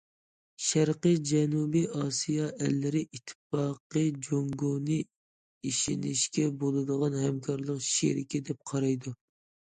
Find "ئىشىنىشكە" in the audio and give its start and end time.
5.71-6.47